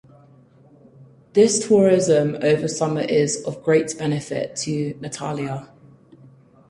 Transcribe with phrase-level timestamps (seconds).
[1.33, 5.69] This tourism over summer is of great benefit to Nathalia.